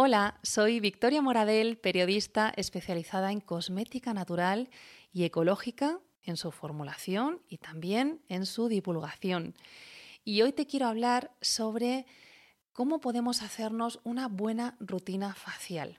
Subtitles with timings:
[0.00, 4.70] Hola, soy Victoria Moradel, periodista especializada en cosmética natural
[5.12, 9.56] y ecológica en su formulación y también en su divulgación.
[10.24, 12.06] Y hoy te quiero hablar sobre
[12.72, 15.98] cómo podemos hacernos una buena rutina facial.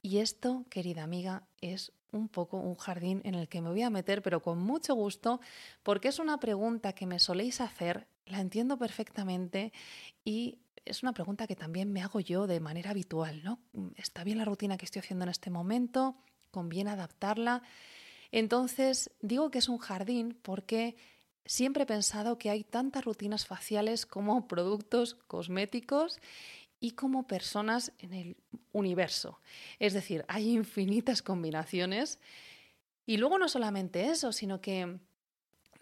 [0.00, 3.90] Y esto, querida amiga, es un poco un jardín en el que me voy a
[3.90, 5.40] meter, pero con mucho gusto,
[5.82, 9.72] porque es una pregunta que me soléis hacer, la entiendo perfectamente
[10.24, 13.58] y es una pregunta que también me hago yo de manera habitual, ¿no?
[13.96, 16.16] ¿Está bien la rutina que estoy haciendo en este momento?
[16.50, 17.62] ¿Conviene adaptarla?
[18.30, 20.96] Entonces, digo que es un jardín porque
[21.44, 26.20] siempre he pensado que hay tantas rutinas faciales como productos cosméticos
[26.80, 28.36] y como personas en el
[28.72, 29.40] universo.
[29.78, 32.18] Es decir, hay infinitas combinaciones.
[33.06, 34.98] Y luego no solamente eso, sino que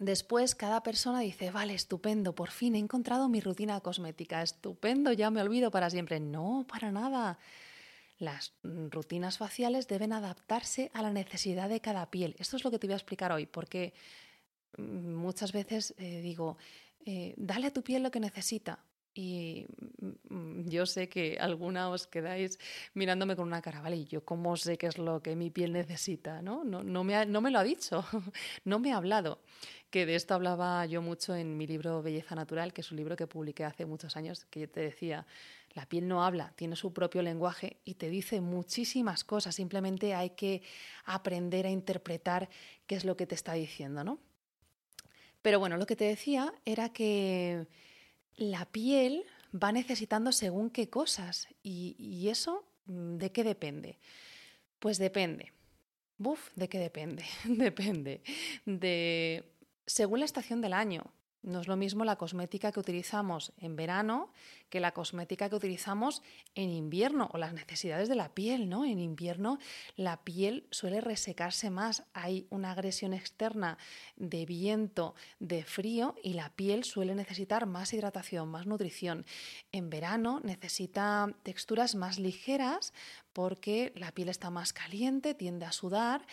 [0.03, 5.31] Después cada persona dice, vale, estupendo, por fin he encontrado mi rutina cosmética, estupendo, ya
[5.31, 6.19] me olvido para siempre.
[6.19, 7.39] No, para nada.
[8.19, 12.35] Las rutinas faciales deben adaptarse a la necesidad de cada piel.
[12.37, 13.93] Esto es lo que te voy a explicar hoy, porque
[14.77, 16.57] mm, muchas veces eh, digo,
[17.05, 18.79] eh, dale a tu piel lo que necesita.
[19.15, 19.67] Y
[20.65, 22.57] yo sé que alguna os quedáis
[22.95, 23.97] mirándome con una cara, ¿vale?
[23.97, 26.41] ¿Y yo cómo sé qué es lo que mi piel necesita?
[26.41, 28.03] No, no, no, me, no me lo ha dicho,
[28.65, 29.39] no me ha hablado.
[29.91, 33.15] Que de esto hablaba yo mucho en mi libro Belleza Natural, que es un libro
[33.15, 35.27] que publiqué hace muchos años, que yo te decía,
[35.73, 40.31] la piel no habla, tiene su propio lenguaje y te dice muchísimas cosas, simplemente hay
[40.31, 40.63] que
[41.05, 42.49] aprender a interpretar
[42.87, 44.19] qué es lo que te está diciendo, ¿no?
[45.43, 47.67] Pero bueno, lo que te decía era que
[48.37, 51.47] la piel va necesitando según qué cosas.
[51.61, 53.99] ¿Y, eso mm, de qué depende?
[54.79, 55.53] Pues depende.
[56.17, 57.25] Buf, ¿de qué depende?
[57.45, 58.21] depende
[58.65, 59.43] de
[59.85, 61.03] según la estación del año.
[61.43, 64.31] No es lo mismo la cosmética que utilizamos en verano
[64.69, 66.23] que la cosmética que utilizamos
[66.55, 68.85] en invierno o las necesidades de la piel, ¿no?
[68.85, 69.59] En invierno
[69.95, 73.77] la piel suele resecarse más, hay una agresión externa
[74.15, 79.25] de viento, de frío y la piel suele necesitar más hidratación, más nutrición.
[79.71, 82.93] En verano necesita texturas más ligeras
[83.33, 86.25] porque la piel está más caliente, tiende a sudar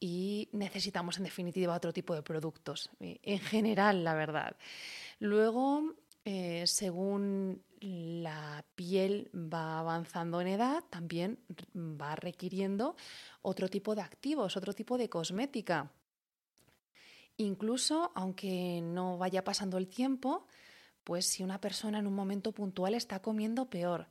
[0.00, 4.56] y necesitamos en definitiva otro tipo de productos, eh, en general, la verdad.
[5.18, 5.94] Luego,
[6.24, 11.38] eh, según la piel va avanzando en edad, también
[11.74, 12.96] va requiriendo
[13.42, 15.90] otro tipo de activos, otro tipo de cosmética.
[17.36, 20.46] Incluso, aunque no vaya pasando el tiempo,
[21.02, 24.08] pues si una persona en un momento puntual está comiendo peor,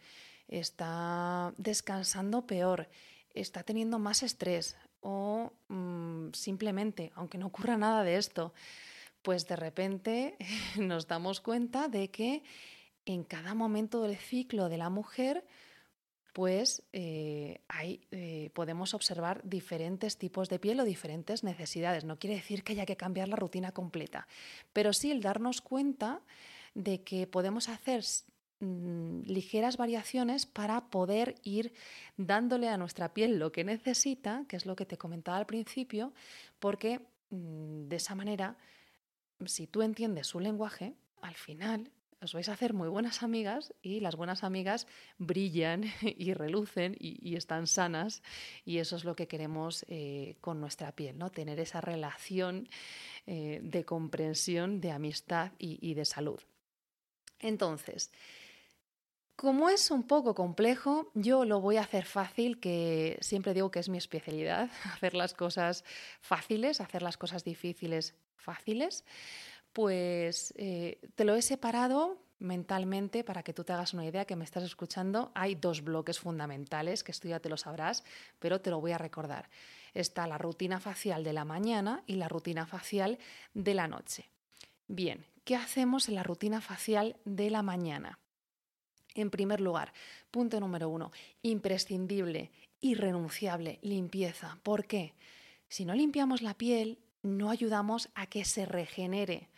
[0.48, 2.90] está descansando peor,
[3.34, 8.54] está teniendo más estrés, o mm, simplemente, aunque no ocurra nada de esto,
[9.22, 10.38] pues de repente
[10.80, 12.44] nos damos cuenta de que
[13.06, 15.46] en cada momento del ciclo de la mujer,
[16.34, 17.62] pues eh,
[18.12, 22.06] eh, podemos observar diferentes tipos de piel o diferentes necesidades.
[22.06, 24.28] No quiere decir que haya que cambiar la rutina completa,
[24.74, 26.22] pero sí el darnos cuenta
[26.74, 28.04] de que podemos hacer
[28.60, 31.74] Mm, ligeras variaciones para poder ir
[32.16, 36.14] dándole a nuestra piel lo que necesita, que es lo que te comentaba al principio,
[36.60, 38.58] porque mm, de esa manera,
[39.46, 44.00] si tú entiendes su lenguaje, al final os vais a hacer muy buenas amigas y
[44.00, 44.88] las buenas amigas
[45.18, 48.22] brillan y relucen y, están sanas
[48.64, 51.32] y eso es lo que queremos eh, con nuestra piel, ¿no?
[51.32, 52.70] Tener esa relación
[53.26, 56.40] eh, de comprensión, de amistad y de salud.
[57.40, 58.10] Entonces,
[59.36, 63.80] como es un poco complejo, yo lo voy a hacer fácil, que siempre digo que
[63.80, 65.84] es mi especialidad, hacer las cosas
[66.22, 69.04] fáciles, hacer las cosas difíciles fáciles.
[69.74, 74.36] Pues eh, te lo he separado mentalmente para que tú te hagas una idea que
[74.36, 75.32] me estás escuchando.
[75.34, 78.04] Hay dos bloques fundamentales, que esto ya te lo sabrás,
[78.40, 79.50] pero te lo voy a recordar.
[79.94, 83.18] Está la rutina facial de la mañana y la rutina facial
[83.54, 84.30] de la noche.
[84.88, 88.20] Bien, ¿qué hacemos en la rutina facial de la mañana?
[89.16, 89.94] En primer lugar,
[90.32, 92.52] punto número uno, imprescindible,
[92.82, 94.58] irrenunciable, limpieza.
[94.64, 95.14] ¿Por qué?
[95.68, 99.50] Si no limpiamos la piel, no ayudamos a que se regenere.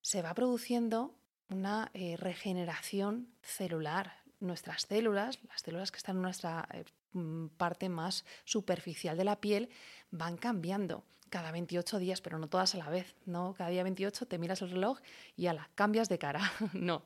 [0.00, 1.14] Se va produciendo
[1.48, 4.24] una eh, regeneración celular.
[4.40, 9.40] Nuestras células, las células que están en nuestra eh, mm, parte más superficial de la
[9.40, 9.70] piel,
[10.10, 13.54] van cambiando cada 28 días, pero no todas a la vez, ¿no?
[13.54, 14.98] Cada día 28 te miras el reloj
[15.36, 16.40] y ala, cambias de cara.
[16.72, 17.02] no,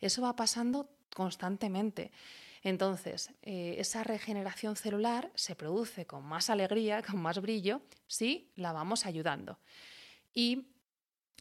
[0.00, 2.12] eso va pasando constantemente.
[2.62, 8.72] Entonces, eh, esa regeneración celular se produce con más alegría, con más brillo, si la
[8.72, 9.58] vamos ayudando.
[10.34, 10.66] Y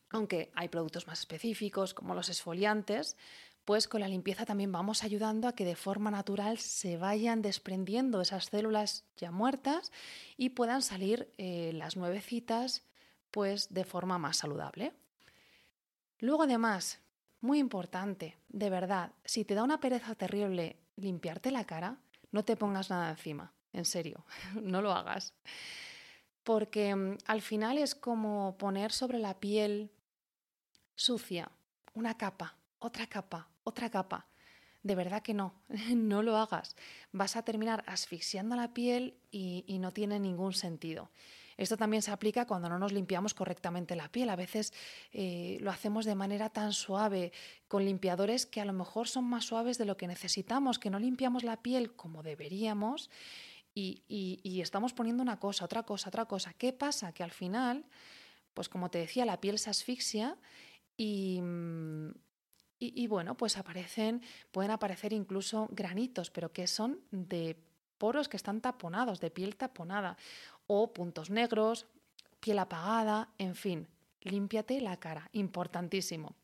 [0.09, 3.17] aunque hay productos más específicos, como los esfoliantes,
[3.65, 8.21] pues con la limpieza también vamos ayudando a que de forma natural se vayan desprendiendo
[8.21, 9.91] esas células ya muertas
[10.37, 12.83] y puedan salir eh, las nuevecitas
[13.31, 14.93] pues de forma más saludable.
[16.19, 16.99] Luego además,
[17.43, 21.97] muy importante, de verdad, si te da una pereza terrible limpiarte la cara,
[22.31, 24.25] no te pongas nada encima, en serio,
[24.61, 25.33] no lo hagas.
[26.43, 29.91] Porque mm, al final es como poner sobre la piel
[30.95, 31.51] sucia
[31.93, 34.27] una capa, otra capa, otra capa.
[34.81, 35.53] De verdad que no,
[35.93, 36.77] no lo hagas.
[37.11, 41.09] Vas a terminar asfixiando la piel y, no tiene ningún sentido.
[41.57, 44.29] Esto también se aplica cuando no nos limpiamos correctamente la piel.
[44.29, 44.73] A veces
[45.11, 47.31] eh, lo hacemos de manera tan suave,
[47.67, 50.99] con limpiadores que a lo mejor son más suaves de lo que necesitamos, que no
[50.99, 53.09] limpiamos la piel como deberíamos
[53.75, 56.53] y, y estamos poniendo una cosa, otra cosa, otra cosa.
[56.53, 57.11] ¿Qué pasa?
[57.11, 57.85] Que al final,
[58.53, 60.37] pues como te decía, la piel se asfixia
[60.95, 62.11] y, mm,
[62.79, 64.21] y, bueno, pues aparecen,
[64.51, 67.55] pueden aparecer incluso granitos, pero que son de
[67.97, 70.17] poros que están taponados, de piel taponada,
[70.67, 71.87] o puntos negros,
[72.39, 73.87] piel apagada, en fin,
[74.21, 76.35] límpiate la cara, importantísimo.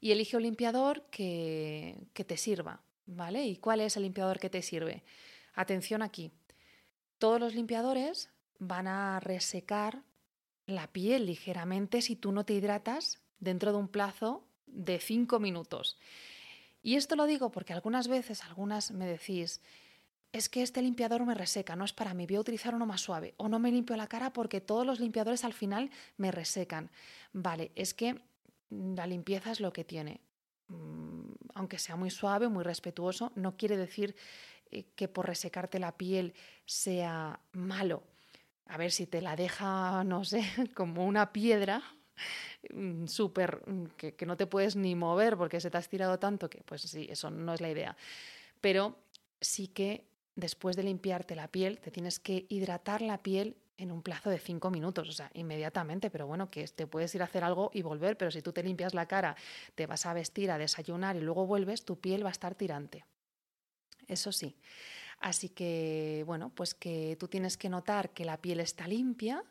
[0.00, 3.44] Y elige un limpiador que, que te sirva, ¿vale?
[3.44, 5.02] ¿Y cuál es el limpiador que te sirve?
[5.54, 6.30] Atención aquí,
[7.18, 10.02] todos los limpiadores van a resecar
[10.66, 15.98] la piel ligeramente si tú no te hidratas dentro de un plazo de cinco minutos.
[16.82, 19.60] Y esto lo digo porque algunas veces, algunas me decís,
[20.32, 23.00] es que este limpiador me reseca, no es para mí, voy a utilizar uno más
[23.00, 23.34] suave.
[23.36, 26.90] O no me limpio la cara porque todos los limpiadores al final me resecan.
[27.32, 28.20] Vale, es que
[28.70, 30.20] la limpieza es lo que tiene.
[30.68, 34.14] Mm, aunque sea muy suave, muy respetuoso, no quiere decir
[34.70, 36.34] eh, que por resecarte la piel
[36.64, 38.04] sea malo.
[38.66, 40.42] A ver si te la deja, no sé,
[40.74, 41.82] como una piedra,
[42.74, 46.18] Mm, súper, mm, que, que no te puedes ni mover porque se te has tirado
[46.18, 47.96] tanto que pues sí, eso no es la idea.
[48.60, 48.98] Pero
[49.40, 50.09] sí que
[50.40, 54.38] después de limpiarte la piel, te tienes que hidratar la piel en un plazo de
[54.38, 57.82] cinco minutos, o sea, inmediatamente, pero bueno, que te puedes ir a hacer algo y
[57.82, 59.36] volver, pero si tú te limpias la cara,
[59.74, 63.04] te vas a vestir, a desayunar y luego vuelves, tu piel va a estar tirante.
[64.06, 64.56] Eso sí.
[65.20, 69.44] Así que, bueno, pues que tú tienes que notar que la piel está limpia,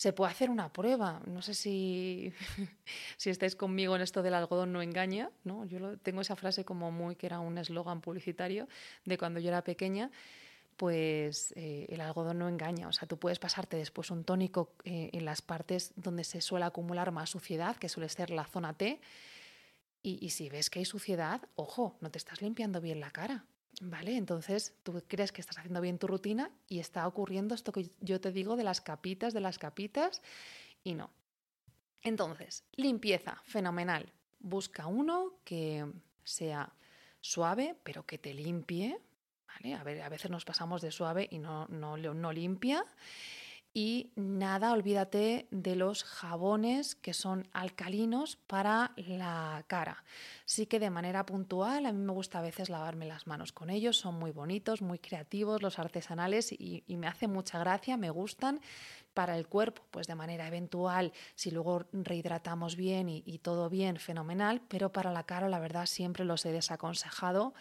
[0.00, 1.20] se puede hacer una prueba.
[1.26, 2.32] No sé si,
[3.18, 5.66] si estáis conmigo en esto del algodón no engaña, ¿no?
[5.66, 8.66] Yo tengo esa frase como muy que era un eslogan publicitario
[9.04, 10.10] de cuando yo era pequeña
[10.78, 12.88] pues eh, el algodón no engaña.
[12.88, 16.64] O sea, tú puedes pasarte después un tónico eh, en las partes donde se suele
[16.64, 19.02] acumular más suciedad, que suele ser la zona T,
[20.02, 23.44] y, y, si ves que hay suciedad, ojo, no te estás limpiando bien la cara.
[23.80, 24.16] ¿Vale?
[24.16, 28.20] Entonces tú crees que estás haciendo bien tu rutina y está ocurriendo esto que yo
[28.20, 30.22] te digo de las capitas, de las capitas,
[30.84, 31.10] y no.
[32.02, 34.12] Entonces, limpieza, fenomenal.
[34.38, 35.86] Busca uno que
[36.24, 36.72] sea
[37.20, 38.98] suave, pero que te limpie.
[39.46, 39.74] ¿vale?
[39.74, 42.84] A, ver, a veces nos pasamos de suave y no, no, no limpia.
[43.72, 50.02] Y nada, olvídate de los jabones que son alcalinos para la cara.
[50.44, 53.70] Sí que de manera puntual, a mí me gusta a veces lavarme las manos con
[53.70, 58.60] ellos, son muy bonitos, muy creativos los artesanales y, me hace mucha gracia, me gustan.
[59.14, 63.98] Para el cuerpo, pues de manera eventual, si luego rehidratamos bien y, y todo bien,
[63.98, 67.54] fenomenal, pero para la cara la verdad siempre los he desaconsejado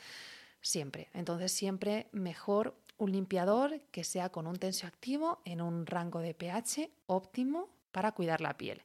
[0.62, 1.10] siempre.
[1.14, 6.92] Entonces siempre mejor un limpiador que sea con un tensioactivo en un rango de pH
[7.08, 8.84] óptimo para cuidar la piel.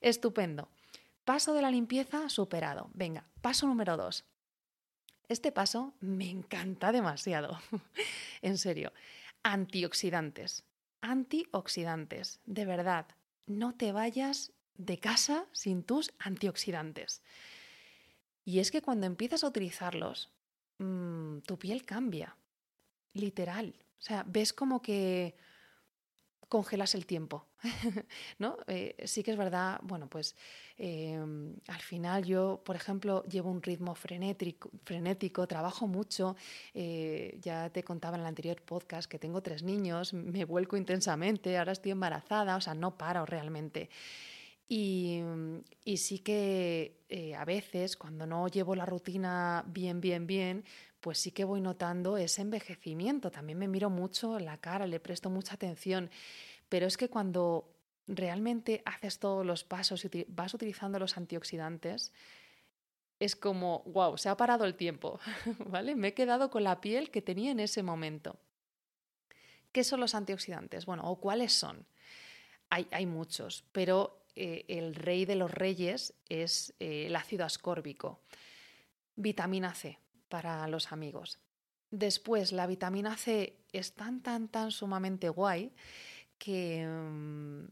[0.00, 0.68] Estupendo.
[1.24, 2.90] Paso de la limpieza superado.
[2.92, 4.24] Venga, paso número dos.
[5.28, 7.58] Este paso me encanta demasiado.
[8.42, 8.92] en serio.
[9.44, 10.64] Antioxidantes.
[11.00, 12.40] Antioxidantes.
[12.44, 13.06] De verdad,
[13.46, 17.22] no te vayas de casa sin tus antioxidantes.
[18.44, 20.32] Y es que cuando empiezas a utilizarlos,
[20.78, 22.36] mm, tu piel cambia
[23.14, 23.74] literal.
[23.98, 25.36] O sea, ves como que
[26.52, 27.46] congelas el tiempo,
[28.38, 28.58] ¿no?
[28.66, 30.36] Eh, sí que es verdad, bueno, pues
[30.76, 36.36] em, al final yo, por ejemplo, llevo un ritmo frenético, frenético trabajo mucho,
[36.74, 41.56] eh, ya te contaba en el anterior podcast que tengo tres niños, me vuelco intensamente,
[41.56, 43.88] ahora estoy embarazada, o sea, no paro realmente.
[44.68, 45.22] Y,
[45.96, 50.64] sí que eh, a veces, cuando no llevo la rutina bien, bien, bien,
[51.02, 53.32] pues sí que voy notando ese envejecimiento.
[53.32, 56.10] También me miro mucho la cara, le presto mucha atención.
[56.68, 57.74] Pero es que cuando
[58.06, 62.12] realmente haces todos los pasos y vas utilizando los antioxidantes,
[63.18, 65.18] es como, wow, se ha parado el tiempo,
[65.66, 65.96] ¿vale?
[65.96, 68.38] Me he quedado con la piel que tenía en ese momento.
[69.72, 70.86] ¿Qué son los antioxidantes?
[70.86, 71.84] Bueno, o cuáles son.
[72.70, 78.20] Hay, hay muchos, pero eh, el rey de los reyes es eh, el ácido ascórbico.
[79.16, 79.98] vitamina C
[80.32, 81.38] para los amigos.
[81.90, 85.72] Después, la vitamina C es tan, tan, tan sumamente guay
[86.38, 87.64] que mm,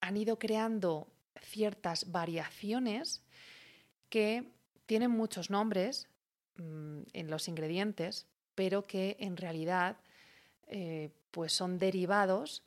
[0.00, 1.08] han ido creando
[1.42, 3.22] ciertas variaciones
[4.08, 4.50] que
[4.86, 6.08] tienen muchos nombres
[6.56, 9.98] mm, en los ingredientes, pero que en realidad
[10.68, 12.62] eh, pues son derivados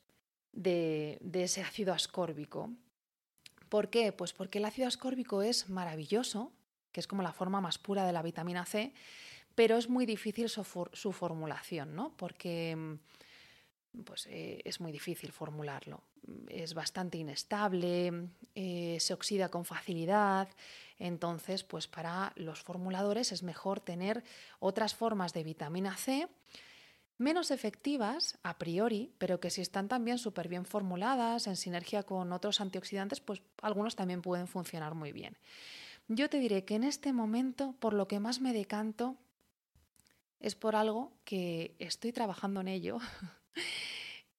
[0.51, 2.69] de, de ese ácido ascórbico.
[3.67, 4.11] ¿Por qué?
[4.11, 6.51] Pues porque el ácido ascórbico es maravilloso,
[6.93, 8.93] que es como la forma más pura de la vitamina C,
[9.55, 12.15] pero es muy difícil su, formulación, ¿no?
[12.15, 16.01] Porque mm, pues, eh, es muy difícil formularlo.
[16.47, 20.47] Es bastante inestable, eh, se oxida con facilidad.
[20.97, 24.23] Entonces, pues para los formuladores es mejor tener
[24.59, 26.29] otras formas de vitamina C
[27.17, 32.31] menos efectivas a priori, pero que si están también súper bien formuladas, en sinergia con
[32.33, 35.37] otros antioxidantes, pues algunos también pueden funcionar muy bien.
[36.07, 39.17] Yo te diré que en este momento, por lo que más me decanto,
[40.39, 42.97] es por algo que estoy trabajando en ello.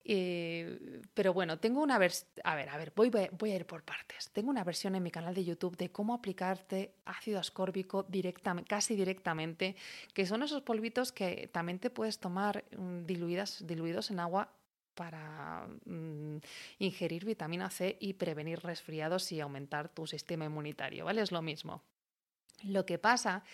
[0.07, 2.29] Eh, pero bueno, tengo una versión.
[2.45, 4.31] A ver, a ver, voy, voy, a ir por partes.
[4.33, 8.97] Tengo una versión en mi canal de YouTube de cómo aplicarte ácido ascórbico directamente, casi
[8.97, 9.77] directamente,
[10.13, 14.53] que son esos polvitos que también te puedes tomar mm, diluidas, diluidos en agua
[14.95, 16.39] para mm,
[16.79, 21.23] ingerir vitamina C y prevenir resfriados y aumentar tu sistema inmunitario, ¿vale?
[21.23, 21.83] Es lo mismo.
[22.63, 23.45] Lo que pasa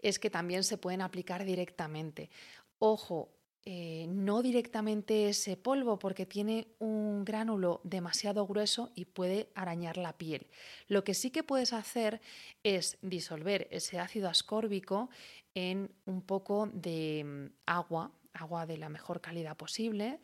[0.00, 2.30] es que también se pueden aplicar directamente.
[2.78, 3.30] Ojo,
[3.64, 10.18] eh, no directamente ese polvo porque tiene un gránulo demasiado grueso y puede arañar la
[10.18, 10.48] piel.
[10.88, 12.20] Lo que sí que puedes hacer
[12.64, 15.10] es disolver ese ácido ascórbico
[15.54, 20.18] en un poco de mm, agua, agua de la mejor calidad posible.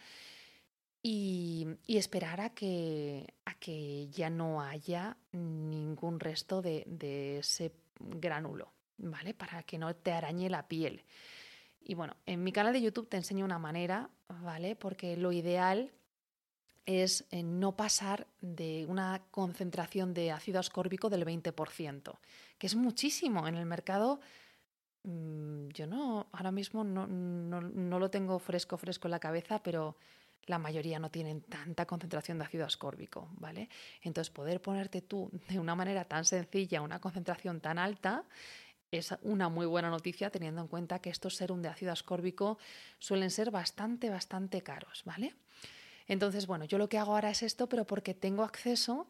[1.10, 9.32] Y, esperar a que, a que, ya no haya ningún resto de, ese gránulo, ¿vale?
[9.32, 11.02] Para que no te arañe la piel.
[11.80, 14.76] Y bueno, en mi canal de YouTube te enseño una manera, ¿vale?
[14.76, 15.92] Porque lo ideal
[16.84, 22.18] es eh, no pasar de una concentración de ácido ascórbico del 20%,
[22.58, 23.48] que es muchísimo.
[23.48, 24.20] En el mercado,
[25.04, 29.96] mm, yo no, ahora mismo no, no, lo tengo fresco, fresco en la cabeza, pero
[30.47, 33.68] la mayoría no tienen tanta concentración de ácido ascórbico, ¿vale?
[34.02, 38.25] Entonces, poder ponerte tú de una manera tan sencilla una concentración tan alta
[38.90, 42.59] es una muy buena noticia teniendo en cuenta que estos serum de ácido ascórbico
[42.99, 45.35] suelen ser bastante, bastante caros, ¿vale?
[46.07, 49.07] Entonces, bueno, yo lo que hago ahora es esto, pero porque tengo acceso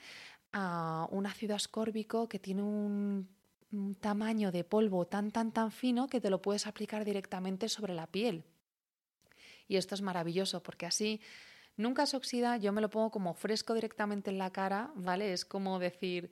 [0.53, 3.29] a un ácido ascórbico que tiene un,
[3.71, 7.95] un tamaño de polvo tan, tan, tan fino que te lo puedes aplicar directamente sobre
[7.95, 8.45] la piel.
[9.69, 11.21] Y esto es maravilloso porque así
[11.79, 15.33] nunca se oxida, yo me lo pongo como fresco directamente en la cara, ¿vale?
[15.33, 16.31] Es como decir,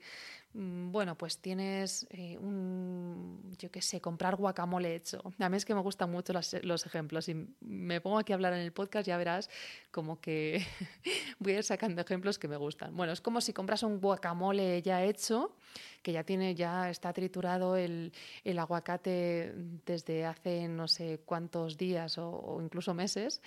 [0.57, 5.21] Mm, bueno, pues tienes eh, un, yo qué sé, comprar guacamole hecho.
[5.37, 8.53] A mí es que me gustan mucho los, ejemplos y me pongo aquí a hablar
[8.53, 9.51] en el podcast, ya verás
[9.91, 10.65] como que
[11.39, 12.95] voy a ir sacando ejemplos que me gustan.
[12.95, 15.55] Bueno, es como si compras un guacamole ya hecho,
[16.01, 18.11] que ya tiene, ya está triturado el,
[18.57, 19.53] aguacate
[19.85, 23.41] desde hace no sé cuántos días o incluso meses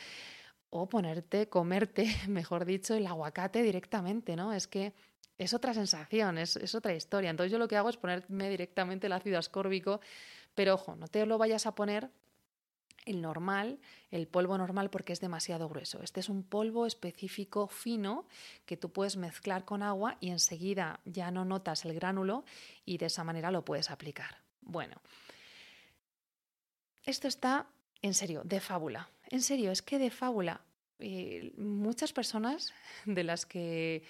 [0.70, 4.52] o ponerte, comerte, mejor dicho, el aguacate directamente, ¿no?
[4.52, 4.94] Es que
[5.36, 7.30] es otra sensación, es, otra historia.
[7.30, 10.00] Entonces yo lo que hago es ponerme directamente el ácido ascórbico,
[10.54, 12.10] pero ojo, no te lo vayas a poner
[13.06, 16.02] el normal, el polvo normal porque es demasiado grueso.
[16.02, 18.28] Este es un polvo específico fino
[18.66, 22.44] que tú puedes mezclar con agua y enseguida ya no notas el gránulo
[22.84, 24.42] y de esa manera lo puedes aplicar.
[24.60, 25.00] Bueno,
[27.02, 27.66] esto está
[28.02, 29.08] en serio, de fábula.
[29.30, 30.60] En serio, es que de fábula.
[31.56, 32.74] Muchas personas
[33.06, 34.02] de las que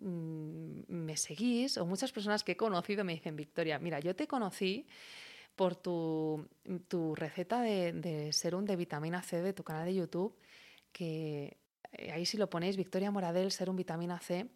[0.00, 4.28] Mm, me seguís o muchas personas que he conocido me dicen, Victoria, mira, yo te
[4.28, 4.86] conocí
[5.56, 6.46] por tu,
[7.16, 10.36] receta de, serum de vitamina C de tu canal de YouTube,
[10.92, 11.58] que
[11.92, 14.46] eh, ahí si lo ponéis, Victoria Moradel, serum vitamina C,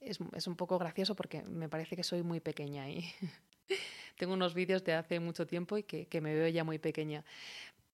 [0.00, 3.10] es, un poco gracioso porque me parece que soy muy pequeña y
[4.18, 7.24] tengo unos vídeos de hace mucho tiempo y que, que me veo ya muy pequeña.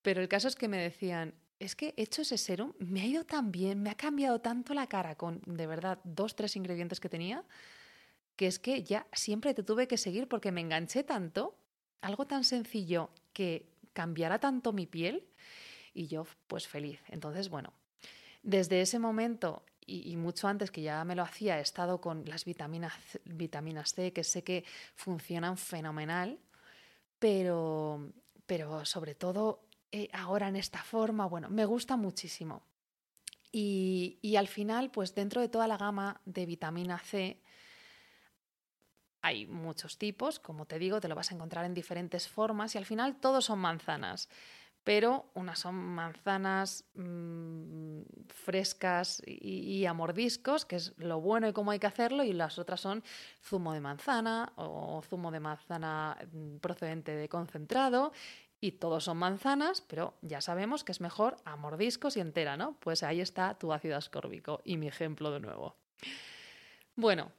[0.07, 3.07] Pero el caso es que me decían, es que he hecho ese serum, me ha
[3.07, 7.01] ido tan bien, me ha cambiado tanto la cara con, de verdad, dos, tres ingredientes
[7.01, 7.43] que tenía,
[8.37, 11.59] que es que ya siempre te tuve que seguir porque me enganché tanto,
[12.03, 15.27] algo tan sencillo que cambiara tanto mi piel
[15.93, 17.01] y yo pues feliz.
[17.09, 17.73] Entonces, bueno,
[18.45, 22.45] desde ese momento y, mucho antes que ya me lo hacía, he estado con las
[22.45, 22.93] vitaminas,
[23.25, 26.39] vitaminas C, que sé que funcionan fenomenal,
[27.19, 28.13] pero,
[28.47, 29.66] pero sobre todo
[29.97, 31.26] eh, ahora en esta forma.
[31.26, 32.62] Bueno, me gusta muchísimo.
[33.50, 37.41] Y, al final, pues dentro de toda la gama de vitamina C,
[39.23, 42.79] Hay muchos tipos, como te digo, te lo vas a encontrar en diferentes formas y
[42.79, 44.29] al final todos son manzanas
[44.87, 51.53] pero unas son manzanas mmm, frescas y, y, a mordiscos, que es lo bueno y
[51.53, 53.03] cómo hay que hacerlo, y las otras son
[53.43, 58.12] zumo de manzana o zumo de manzana mm, procedente de concentrado,
[58.67, 62.77] y todos son manzanas, pero ya sabemos que es mejor a mordiscos y entera, ¿no?
[62.81, 65.77] Pues ahí está tu ácido ascórbico y mi ejemplo de nuevo.
[66.97, 67.31] Bueno,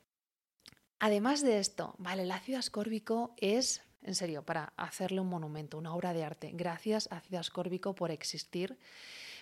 [1.00, 5.94] además de esto, vale, el ácido ascórbico es en serio, para hacerle un monumento, una
[5.94, 6.52] obra de arte.
[6.54, 8.78] Gracias, ácido ascórbico, por existir.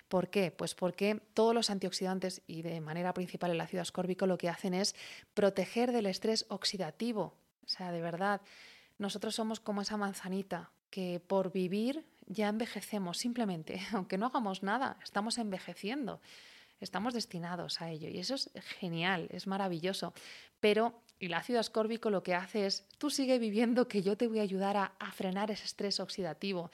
[0.07, 0.49] ¿Por qué?
[0.49, 4.73] Pues porque todos los antioxidantes y de manera principal el ácido ascórbico lo que hacen
[4.73, 4.95] es
[5.35, 7.35] proteger del estrés oxidativo.
[7.63, 8.41] O sea, de verdad,
[8.97, 14.97] nosotros somos como esa manzanita que por vivir ya envejecemos simplemente, aunque no hagamos nada,
[15.03, 16.21] estamos envejeciendo.
[16.81, 20.13] Estamos destinados a ello y eso es genial, es maravilloso.
[20.59, 24.39] Pero el ácido ascórbico lo que hace es, tú sigue viviendo que yo te voy
[24.39, 26.69] a ayudar a, frenar ese estrés oxidativo,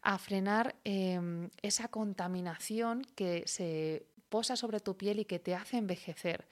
[0.00, 5.76] a frenar em, esa contaminación que se posa sobre tu piel y que te hace
[5.76, 6.48] envejecer,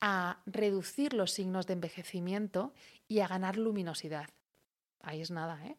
[0.00, 2.72] a reducir los signos de envejecimiento
[3.08, 4.30] y a ganar luminosidad.
[5.02, 5.76] Ahí es nada, ¿eh?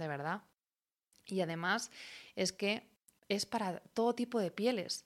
[0.00, 0.42] De verdad.
[1.26, 1.92] Y además
[2.34, 2.82] es que
[3.28, 5.04] es para todo tipo de pieles,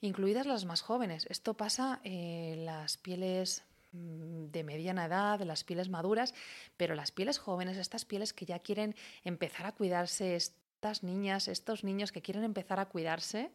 [0.00, 1.26] incluidas las más jóvenes.
[1.28, 3.64] Esto pasa en las pieles
[3.96, 6.34] Mm, de mediana edad, las pieles maduras,
[6.76, 11.84] pero las pieles jóvenes, estas pieles que ya quieren empezar a cuidarse, estas niñas, estos
[11.84, 13.50] niños que quieren empezar a cuidarse,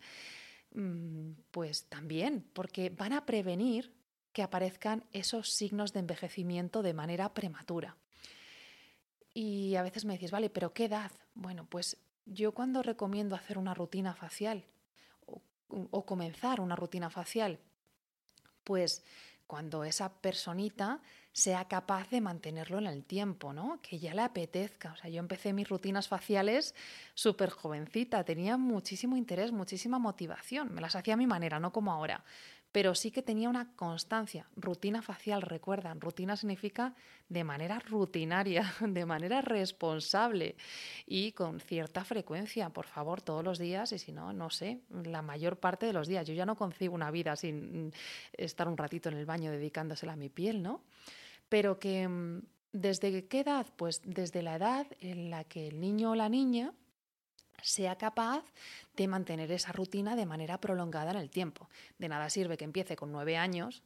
[0.74, 3.94] mm, pues también, porque van a prevenir
[4.34, 7.98] que aparezcan esos signos de envejecimiento de manera prematura.
[9.34, 11.12] Y a veces me decís, vale, pero ¿qué edad?
[11.34, 14.66] Bueno, pues yo cuando recomiendo hacer una rutina facial
[15.70, 17.60] o, comenzar una rutina facial,
[18.66, 19.04] pues
[19.48, 23.80] cuando esa personita sea capaz de mantenerlo en el tiempo, ¿no?
[23.82, 24.92] Que ya le apetezca.
[24.92, 26.76] O sea, yo empecé mis rutinas faciales
[27.14, 30.74] súper jovencita, tenía muchísimo interés, muchísima motivación.
[30.74, 32.24] Me las hacía a mi manera, no como ahora
[32.72, 34.48] pero sí que tenía una constancia.
[34.56, 36.94] Rutina facial, recuerdan, rutina significa
[37.28, 40.56] de manera rutinaria, de manera responsable
[41.06, 45.22] y con cierta frecuencia, por favor, todos los días y si no, no sé, la
[45.22, 46.26] mayor parte de los días.
[46.28, 47.92] Yo ya no concibo una vida sin mm,
[48.34, 50.82] estar un ratito en el baño dedicándosela a mi piel, ¿no?
[51.50, 53.68] Pero que mm, desde qué edad?
[53.76, 56.74] Pues desde la edad en la que el niño o la niña
[57.62, 58.44] sea capaz
[58.96, 61.70] de mantener esa rutina de manera prolongada en el tiempo.
[61.98, 63.84] De nada sirve que empiece con nueve años,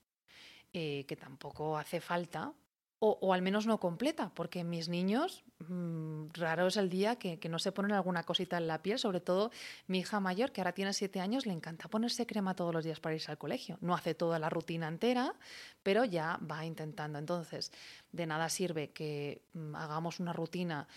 [0.73, 2.53] eh, que tampoco hace falta,
[2.99, 7.59] o, al menos no completa, porque mis niños, mm, raro es el día que, no
[7.59, 9.51] se ponen alguna cosita en la piel, sobre todo
[9.87, 12.99] mi hija mayor, que ahora tiene siete años, le encanta ponerse crema todos los días
[12.99, 13.77] para irse al colegio.
[13.81, 15.35] No hace toda la rutina entera,
[15.83, 17.19] pero ya va intentando.
[17.19, 17.71] Entonces,
[18.11, 20.87] de nada sirve que mm, hagamos una rutina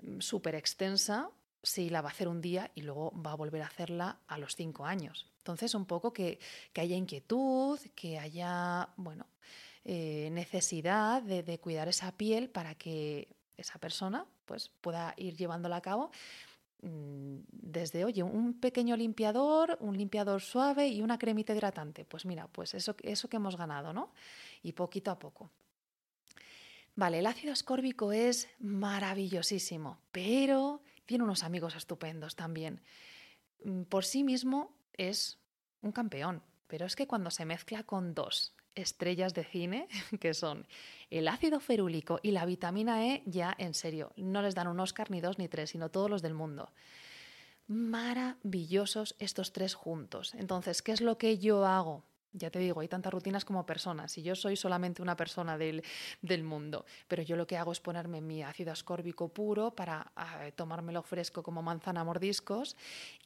[0.00, 1.30] mm, súper extensa
[1.62, 4.38] si la va a hacer un día y luego va a volver a hacerla a
[4.38, 5.26] los cinco años.
[5.38, 6.38] Entonces, un poco que,
[6.76, 9.26] haya inquietud, que haya, bueno,
[9.84, 15.80] eh, necesidad de, cuidar esa piel para que esa persona pues, pueda ir llevándola a
[15.80, 16.10] cabo
[16.82, 22.04] mm, desde, oye, un pequeño limpiador, un limpiador suave y una cremita hidratante.
[22.04, 24.12] Pues mira, pues eso, eso que hemos ganado, ¿no?
[24.62, 25.50] Y poquito a poco.
[26.94, 32.82] Vale, el ácido ascórbico es maravillosísimo, pero tiene unos amigos estupendos también.
[33.64, 35.38] Mm, por sí mismo es
[35.80, 39.88] un campeón, pero es que cuando se mezcla con dos estrellas de cine,
[40.20, 40.68] que son
[41.10, 45.10] el ácido ferúlico y la vitamina E, ya en serio, no les dan un Oscar
[45.10, 46.70] ni dos ni tres, sino todos los del mundo.
[47.68, 50.34] Maravillosos estos tres juntos.
[50.34, 52.04] Entonces, ¿qué es lo que yo hago?
[52.32, 55.82] Ya te digo, hay tantas rutinas como personas y yo soy solamente una persona del,
[56.42, 60.12] mundo, pero yo lo que hago es ponerme mi ácido ascórbico puro para
[60.54, 62.76] tomármelo fresco como manzana mordiscos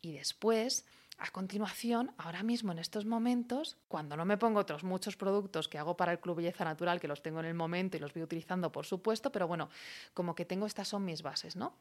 [0.01, 0.87] y después,
[1.19, 5.79] a continuación, ahora mismo en estos momentos, cuando no me pongo otros muchos productos que
[5.79, 8.23] hago para el Club Belleza Natural, que los tengo en el momento y los voy
[8.23, 9.69] utilizando por supuesto, pero bueno,
[10.15, 11.75] como que tengo estas son mis bases, ¿no?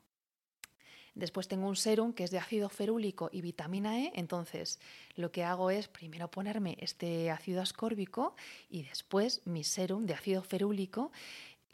[1.13, 4.11] Después tengo un serum que es de ácido ferúlico y vitamina E.
[4.15, 4.79] Entonces,
[5.15, 8.35] lo que hago es primero ponerme este ácido ascórbico
[8.69, 11.11] y después mi serum de ácido ferúlico,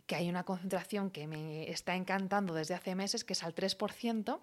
[0.07, 4.39] que hay una concentración que me está encantando desde hace meses, que es al 3%.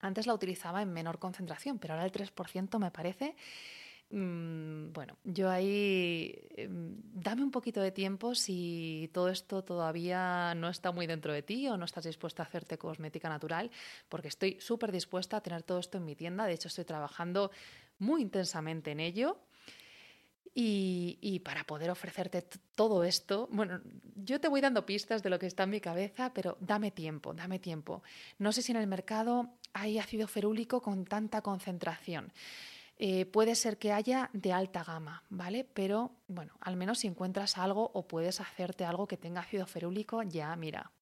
[0.00, 3.36] Antes la utilizaba en menor concentración, pero ahora el 3% me parece
[4.14, 10.68] Mm, bueno, yo ahí em, dame un poquito de tiempo si todo esto todavía no
[10.68, 13.70] está muy dentro de ti o no estás dispuesta a hacerte cosmética natural,
[14.10, 16.44] porque estoy súper dispuesta a tener todo esto en mi tienda.
[16.44, 17.50] De hecho, estoy trabajando
[17.98, 19.38] muy intensamente en ello.
[20.54, 22.44] Y, para poder ofrecerte
[22.74, 23.80] todo esto, bueno,
[24.16, 27.32] yo te voy dando pistas de lo que está en mi cabeza, pero dame tiempo,
[27.32, 28.02] dame tiempo.
[28.38, 32.30] No sé si en el mercado hay ácido ferúlico con tanta concentración.
[33.04, 35.64] Eh, puede ser que haya de alta gama, ¿vale?
[35.64, 40.22] Pero bueno, al menos si encuentras algo o puedes hacerte algo que tenga ácido ferúlico,
[40.22, 40.92] ya mira,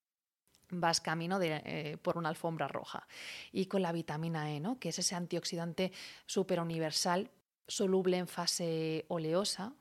[0.71, 3.07] vas camino de, eh, por una alfombra roja.
[3.53, 4.79] Y con la vitamina E, ¿no?
[4.79, 5.93] que es ese antioxidante
[6.25, 7.31] súper universal
[7.69, 9.75] soluble en fase oleosa,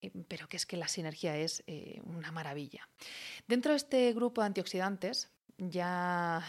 [0.00, 1.62] eh, pero que es que la sinergia es
[2.04, 2.88] una maravilla.
[3.46, 6.42] Dentro de este grupo de antioxidantes ya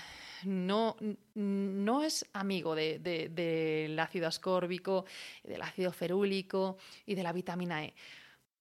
[0.46, 0.96] no,
[1.36, 5.06] no es amigo del ácido ascórbico,
[5.44, 7.94] del ácido ferúlico y de la vitamina E.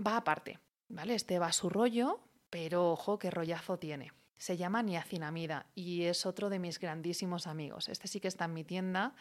[0.05, 1.15] Va aparte, ¿vale?
[1.15, 4.13] Este va a su rollo, pero ojo qué rollazo tiene.
[4.39, 7.89] Se llama niacinamida y es otro de mis grandísimos amigos.
[7.89, 9.15] Este sí que está en mi tienda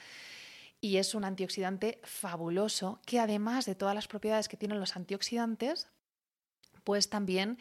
[0.81, 5.89] y es un antioxidante fabuloso que además de todas las propiedades que tienen los antioxidantes,
[6.85, 7.57] pues también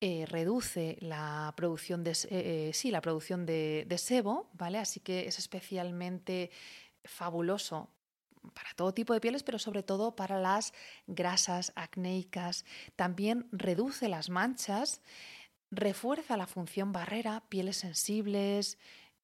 [0.00, 4.78] eh, reduce la producción de, eh, sí, la producción de, de sebo, ¿vale?
[4.78, 6.50] Así que es especialmente
[7.04, 7.90] fabuloso
[8.54, 10.72] para todo tipo de pieles, pero sobre todo para las
[11.06, 12.64] grasas acnéicas.
[12.96, 15.02] También reduce las manchas,
[15.70, 18.78] refuerza la función barrera, pieles sensibles,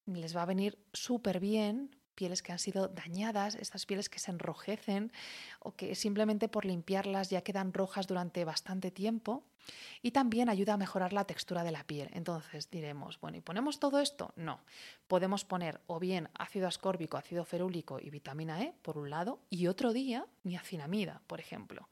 [0.06, 4.32] les va a venir súper bien pieles que han sido dañadas, estas pieles que se
[4.32, 5.12] enrojecen
[5.60, 9.44] o que simplemente por limpiarlas ya quedan rojas durante bastante tiempo.
[10.00, 12.08] Y también ayuda a mejorar la textura de la piel.
[12.12, 14.32] Entonces diremos, bueno, ¿y ponemos todo esto?
[14.36, 14.60] No.
[15.08, 19.66] Podemos poner o bien ácido ascórbico, ácido ferúlico y vitamina E por un lado, y
[19.66, 21.88] otro día niacinamida, por ejemplo.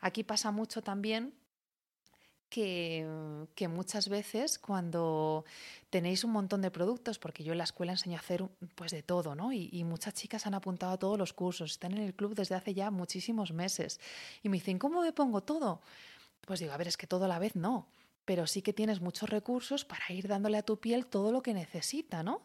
[0.00, 1.34] Aquí pasa mucho también
[2.54, 5.44] que, muchas veces cuando
[5.90, 8.44] tenéis un montón de productos, porque yo en la escuela enseño a hacer
[8.76, 9.52] pues de todo, ¿no?
[9.52, 12.72] Y, muchas chicas han apuntado a todos los cursos, están en el club desde hace
[12.72, 13.98] ya muchísimos meses
[14.42, 15.80] y me dicen, ¿cómo me pongo todo?
[16.46, 17.88] Pues digo, a ver, es que todo a la vez no,
[18.24, 21.54] pero sí que tienes muchos recursos para ir dándole a tu piel todo lo que
[21.54, 22.42] necesita, ¿no?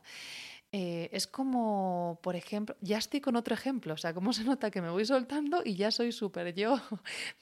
[0.71, 4.69] Eh, es como, por ejemplo, ya estoy con otro ejemplo, o sea, cómo se nota
[4.69, 6.79] que me voy soltando y ya soy súper yo.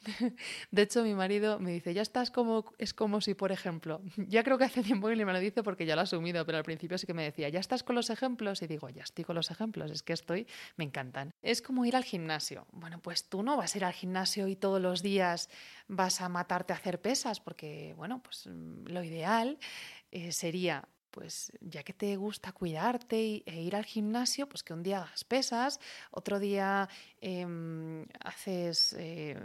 [0.72, 4.46] De hecho, mi marido me dice, ya estás como, es como si, por ejemplo, ya
[4.46, 6.64] creo que hace tiempo que me lo dice porque ya lo ha asumido, pero al
[6.64, 9.36] principio sí que me decía, ya estás con los ejemplos y digo, ya estoy con
[9.36, 11.34] los ejemplos, es que estoy, me encantan.
[11.42, 12.66] Es como ir al gimnasio.
[12.72, 15.50] Bueno, pues tú no vas a ir al gimnasio y todos los días
[15.90, 19.58] vas a matarte a hacer pesas porque, bueno, pues mm, lo ideal
[20.12, 24.84] eh, sería pues ya que te gusta cuidarte e ir al gimnasio, pues que un
[24.84, 25.80] día hagas pesas,
[26.12, 26.88] otro día
[27.22, 29.36] em, haces, eh,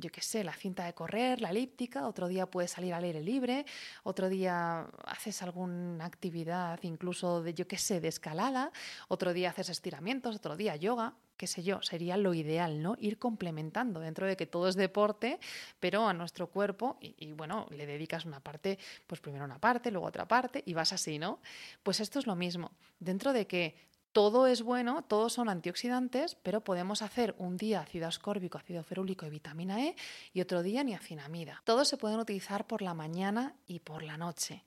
[0.00, 3.22] yo qué sé, la cinta de correr, la elíptica, otro día puedes salir al aire
[3.22, 3.64] libre,
[4.02, 8.70] otro día haces alguna actividad incluso de, yo qué sé, de escalada,
[9.08, 12.96] otro día haces estiramientos, otro día yoga, qué sé yo, sería lo ideal, ¿no?
[12.98, 15.38] Ir complementando dentro de que todo es deporte,
[15.80, 20.06] pero a nuestro cuerpo, y, bueno, le dedicas una parte, pues primero una parte, luego
[20.06, 21.40] otra parte, y vas así, ¿no?
[21.82, 22.72] Pues esto es lo mismo.
[22.98, 23.76] Dentro de que
[24.12, 29.26] todo es bueno, todos son antioxidantes, pero podemos hacer un día ácido ascórbico, ácido ferúlico
[29.26, 29.96] y vitamina E
[30.32, 31.60] y otro día niacinamida.
[31.64, 34.64] Todos se pueden utilizar por la mañana y por la noche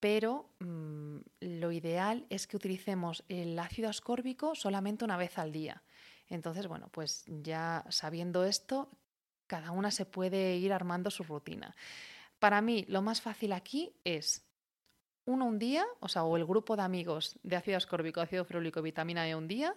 [0.00, 5.82] pero mm, lo ideal es que utilicemos el ácido ascórbico solamente una vez al día.
[6.28, 8.90] Entonces, bueno, pues ya sabiendo esto,
[9.46, 11.74] cada una se puede ir armando su rutina.
[12.38, 14.44] Para mí, lo más fácil aquí es
[15.24, 18.80] uno un día, o sea, o el grupo de amigos de ácido ascórbico, ácido ferúlico,
[18.80, 19.74] vitamina E un día,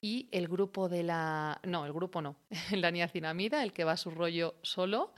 [0.00, 1.60] y el grupo de la.
[1.64, 2.36] No, el grupo no,
[2.72, 5.14] la niacinamida, el que va a su rollo solo,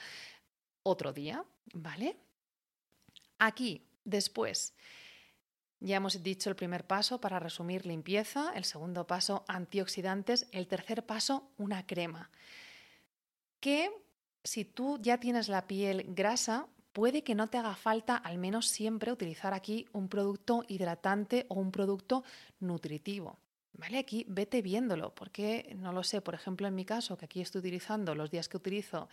[0.83, 2.17] otro día, ¿vale?
[3.39, 4.75] Aquí, después,
[5.81, 11.05] ya hemos dicho el primer paso para resumir limpieza, el segundo paso antioxidantes, el tercer
[11.05, 12.31] paso una crema.
[13.61, 13.91] Que
[14.43, 18.69] si tú ya tienes la piel grasa, puede que no te haga falta al menos
[18.69, 22.25] siempre utilizar aquí un producto hidratante o un producto
[22.61, 23.39] nutritivo.
[23.75, 23.99] ¿Vale?
[23.99, 27.59] Aquí vete viéndolo, porque no lo sé, por ejemplo, en mi caso, que aquí estoy
[27.59, 29.11] utilizando los días que utilizo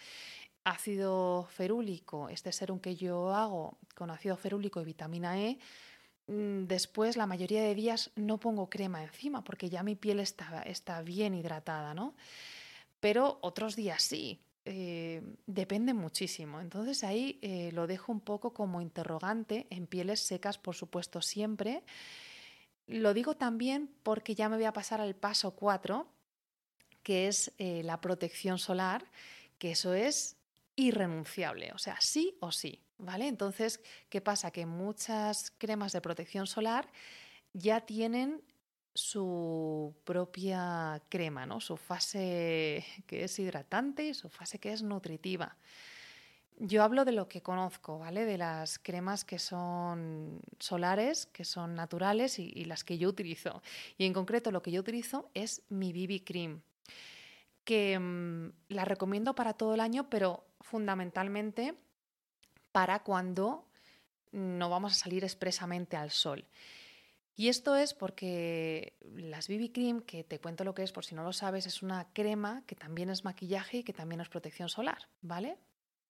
[0.64, 5.60] ácido ferúlico, este serum que yo hago con ácido ferúlico y vitamina E,
[6.28, 11.02] después, la mayoría de días no pongo crema encima porque ya mi piel está, está
[11.02, 12.16] bien hidratada, ¿no?
[13.00, 14.40] Pero otros días sí.
[14.66, 16.62] Eh, depende muchísimo.
[16.62, 21.84] Entonces ahí eh, lo dejo un poco como interrogante en pieles secas, por supuesto, siempre.
[22.88, 26.08] Lo digo también porque ya me voy a pasar al paso 4,
[27.02, 29.06] que es eh, la protección solar,
[29.58, 30.38] que eso es
[30.76, 32.82] irrenunciable, o sea, sí o sí.
[32.98, 33.28] ¿Vale?
[33.28, 33.80] Entonces,
[34.10, 34.52] ¿qué pasa?
[34.52, 36.90] Que muchas cremas de protección solar
[37.54, 38.42] ya tienen
[38.94, 41.60] su propia crema, ¿no?
[41.60, 45.58] Su fase que es hidratante y su fase que es nutritiva.
[46.60, 48.26] Yo hablo de lo que conozco, ¿vale?
[48.26, 53.64] De las cremas que son solares, que son naturales y, las que yo utilizo.
[53.98, 56.62] Y en concreto lo que yo utilizo es mi BB Cream,
[57.64, 61.74] que mm, la recomiendo para todo el año, pero fundamentalmente
[62.74, 63.66] para cuando
[64.34, 66.46] no vamos a salir expresamente al sol.
[67.36, 71.16] Y esto es porque las BB Cream, que te cuento lo que es por si
[71.16, 74.70] no lo sabes, es una crema que también es maquillaje y que también es protección
[74.70, 75.58] solar, ¿vale?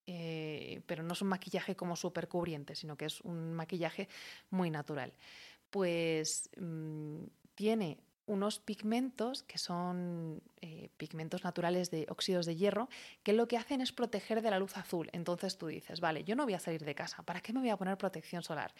[0.05, 4.09] Eh, pero no es un maquillaje como súper cubriente, sino que es un maquillaje
[4.49, 5.13] muy natural.
[5.69, 7.23] Pues mm,
[7.55, 12.89] tiene unos pigmentos que son eh, pigmentos naturales de óxidos de hierro,
[13.23, 15.09] que lo que hacen es proteger de la luz azul.
[15.11, 17.69] Entonces tú dices, vale, yo no voy a salir de casa, ¿para qué me voy
[17.69, 18.73] a poner protección solar?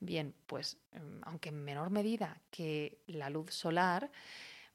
[0.00, 4.10] Bien, pues mm, aunque en menor medida que la luz solar,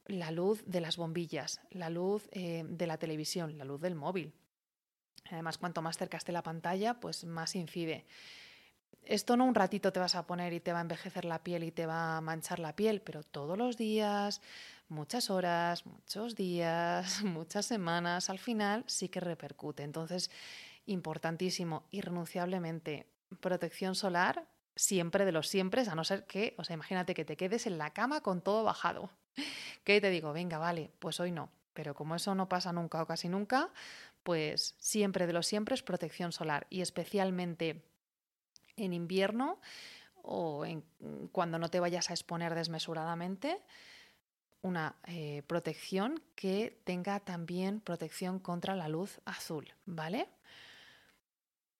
[0.05, 4.33] la luz de las bombillas, la luz eh, de la televisión, la luz del móvil,
[5.31, 8.05] Además, cuanto más cerca esté la pantalla, pues más incide.
[9.03, 11.63] Esto no un ratito te vas a poner y te va a envejecer la piel
[11.63, 14.41] y te va a manchar la piel, pero todos los días,
[14.87, 19.83] muchas horas, muchos días, muchas semanas, al final sí que repercute.
[19.83, 20.31] Entonces,
[20.85, 23.07] importantísimo, irrenunciablemente,
[23.39, 27.37] protección solar siempre de los siempre, a no ser que, o sea, imagínate que te
[27.37, 29.09] quedes en la cama con todo bajado.
[29.83, 31.49] Que te digo, venga, vale, pues hoy no.
[31.73, 33.69] Pero como eso no pasa nunca o casi nunca,
[34.23, 37.83] pues siempre de lo siempre es protección solar y especialmente
[38.77, 39.59] en invierno
[40.21, 40.83] o en,
[41.31, 43.61] cuando no te vayas a exponer desmesuradamente,
[44.61, 50.29] una eh, protección que tenga también protección contra la luz azul, ¿vale?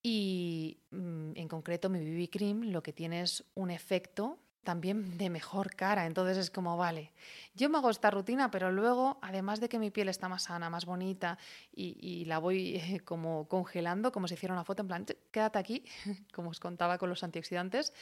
[0.02, 5.30] Y mm, en concreto mi BB Cream lo que tiene es un efecto también de
[5.30, 6.06] mejor cara.
[6.06, 7.12] Entonces es como, vale,
[7.56, 10.70] yo me hago esta rutina, pero luego, además de que mi piel está más sana,
[10.70, 11.38] más bonita
[11.76, 15.86] y, la voy eh, como congelando, como si hiciera una foto, en plan, quédate aquí,
[16.34, 17.94] como os contaba con los antioxidantes,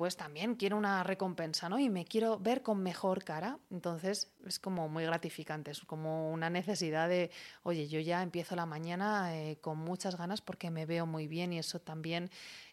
[0.00, 1.78] pues también quiero una recompensa, ¿no?
[1.78, 3.58] Y me quiero ver con mejor cara.
[3.70, 7.30] Entonces es como muy gratificante, es como una necesidad de,
[7.64, 11.52] oye, yo ya empiezo la mañana eh, con muchas ganas porque me veo muy bien
[11.52, 12.30] y eso también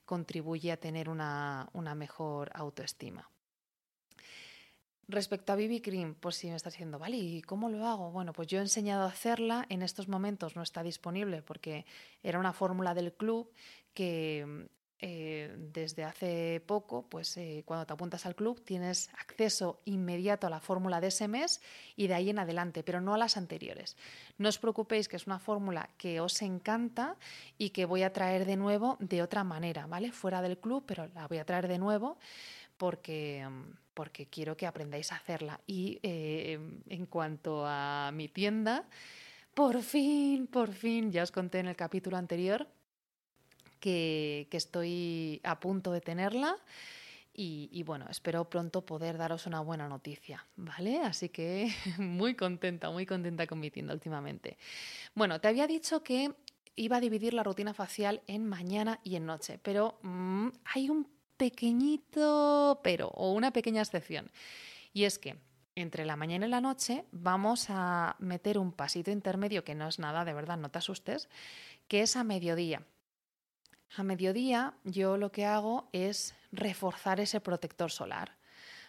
[0.07, 3.29] contribuye a tener una, mejor autoestima.
[5.09, 8.11] Respecto a BB Cream, pues si me estás diciendo, vale, ¿y cómo lo hago?
[8.11, 11.85] Bueno, pues yo he enseñado a hacerla, en estos momentos no está disponible porque
[12.23, 13.51] era una fórmula del club
[13.93, 14.67] que
[14.99, 20.49] eh, desde hace poco, pues eh, cuando te apuntas al club tienes acceso inmediato a
[20.49, 21.62] la fórmula de ese mes
[21.95, 23.95] y de ahí en adelante, pero no a las anteriores.
[24.39, 27.15] No os preocupéis que es una fórmula que os encanta
[27.60, 30.12] y que voy a traer de nuevo de otra manera, ¿vale?
[30.12, 32.17] Fuera del club, pero la voy a traer de nuevo
[32.77, 33.47] porque,
[33.93, 35.62] porque quiero que aprendáis a hacerla.
[35.67, 38.86] Y eh, en cuanto a mi tienda,
[39.53, 42.67] por fin, por fin, ya os conté en el capítulo anterior
[43.79, 46.55] que, estoy a punto de tenerla.
[47.39, 51.01] Y, bueno, espero pronto poder daros una buena noticia, ¿vale?
[51.01, 54.57] Así que muy contenta, muy contenta con mi tienda últimamente.
[55.13, 56.33] Bueno, te había dicho que
[56.75, 61.07] iba a dividir la rutina facial en mañana y en noche, pero mm, hay un
[61.37, 64.31] pequeñito pero o una pequeña excepción.
[64.93, 65.37] Y es que
[65.75, 69.99] entre la mañana y la noche vamos a meter un pasito intermedio que no es
[69.99, 71.29] nada, de verdad, no te asustes,
[71.87, 72.83] que es a mediodía.
[73.95, 78.36] A mediodía yo lo que hago es reforzar ese protector solar,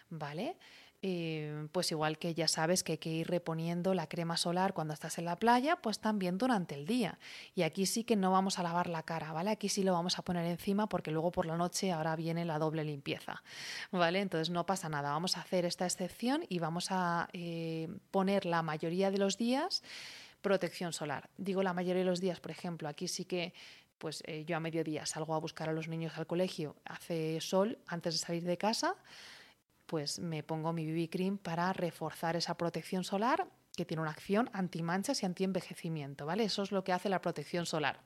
[0.09, 0.57] ¿vale?
[1.01, 4.93] Eh, pues igual que ya sabes que hay que ir reponiendo la crema solar cuando
[4.93, 7.17] estás en la playa, pues también durante el día.
[7.55, 9.51] Y aquí sí que no vamos a lavar la cara, ¿vale?
[9.51, 12.59] Aquí sí lo vamos a poner encima porque luego por la noche ahora viene la
[12.59, 13.43] doble limpieza,
[13.91, 14.19] ¿vale?
[14.19, 18.61] Entonces no pasa nada, vamos a hacer esta excepción y vamos a eh, poner la
[18.61, 19.83] mayoría de los días
[20.41, 21.29] protección solar.
[21.37, 23.53] Digo la mayoría de los días, por ejemplo, aquí sí que
[23.99, 27.77] pues eh, yo a mediodía salgo a buscar a los niños al colegio, hace sol
[27.85, 28.95] antes de salir de casa,
[29.85, 34.49] pues me pongo mi BB cream para reforzar esa protección solar que tiene una acción
[34.53, 36.43] anti-manchas y anti-envejecimiento, ¿vale?
[36.43, 38.01] Eso es lo que hace la protección solar.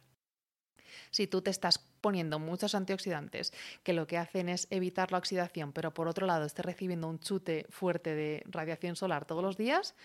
[1.11, 3.53] Si tú te estás poniendo muchos antioxidantes
[3.83, 7.19] que lo que hacen es evitar la oxidación, pero por otro lado estés recibiendo un
[7.19, 9.95] chute fuerte de radiación solar todos los días,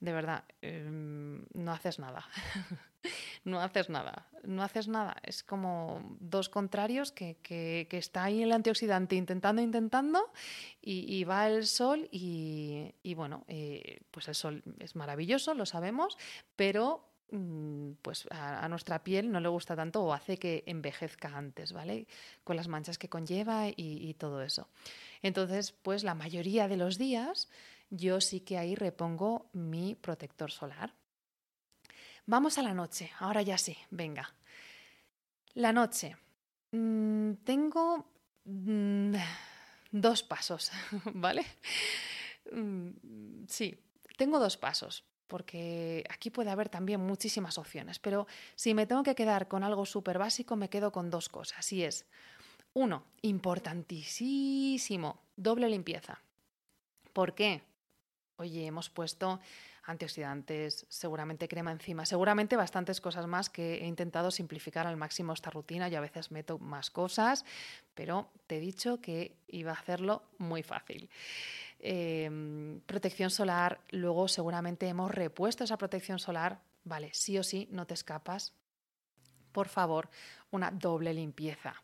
[0.00, 2.26] de verdad, em, no haces nada.
[3.44, 4.26] no haces nada.
[4.44, 5.16] No haces nada.
[5.22, 10.32] Es como dos contrarios que, que, está ahí el antioxidante intentando, intentando,
[10.80, 16.16] y, va el sol y, bueno, eh, pues el sol es maravilloso, lo sabemos,
[16.56, 21.74] pero mm, pues a, nuestra piel no le gusta tanto o hace que envejezca antes,
[21.74, 22.06] ¿vale?
[22.42, 24.68] Con las manchas que conlleva y, y todo eso.
[25.20, 27.50] Entonces, pues la mayoría de los días
[27.90, 30.94] yo sí que ahí repongo mi protector solar.
[32.26, 34.34] Vamos a la noche, ahora ya sí, venga.
[35.54, 36.16] La noche.
[36.72, 38.06] Mm, tengo
[38.44, 39.14] mm,
[39.90, 40.70] dos pasos,
[41.14, 41.44] ¿vale?
[42.52, 43.76] Mm, sí,
[44.16, 49.16] tengo dos pasos, porque aquí puede haber también muchísimas opciones, pero si me tengo que
[49.16, 52.06] quedar con algo súper básico, me quedo con dos cosas, y es,
[52.72, 56.22] uno, importantísimo, doble limpieza.
[57.12, 57.69] ¿Por qué?
[58.40, 59.38] Oye, hemos puesto
[59.82, 65.50] antioxidantes, seguramente crema encima, seguramente bastantes cosas más que he intentado simplificar al máximo esta
[65.50, 67.44] rutina y a veces meto más cosas,
[67.94, 71.10] pero te he dicho que iba a hacerlo muy fácil.
[71.80, 77.86] Em, protección solar, luego seguramente hemos repuesto esa protección solar, vale, sí o sí, no
[77.86, 78.54] te escapas.
[79.52, 80.08] Por favor,
[80.50, 81.74] una doble limpieza.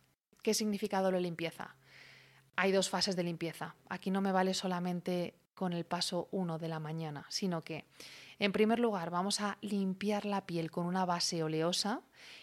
[0.42, 1.76] ¿Qué significa doble limpieza?
[2.56, 3.74] Hay dos fases de limpieza.
[3.90, 7.86] Aquí no me vale solamente con el paso 1 de la mañana, sino que,
[8.38, 12.02] en primer lugar, vamos a limpiar la piel con una base oleosa